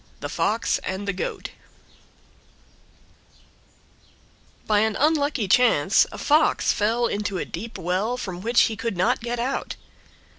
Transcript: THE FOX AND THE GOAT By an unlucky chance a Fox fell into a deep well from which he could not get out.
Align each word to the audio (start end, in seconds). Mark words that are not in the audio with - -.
THE 0.19 0.29
FOX 0.29 0.79
AND 0.79 1.07
THE 1.07 1.13
GOAT 1.13 1.51
By 4.65 4.79
an 4.79 4.95
unlucky 4.95 5.47
chance 5.47 6.07
a 6.11 6.17
Fox 6.17 6.73
fell 6.73 7.05
into 7.05 7.37
a 7.37 7.45
deep 7.45 7.77
well 7.77 8.17
from 8.17 8.41
which 8.41 8.61
he 8.61 8.75
could 8.75 8.97
not 8.97 9.21
get 9.21 9.37
out. 9.37 9.75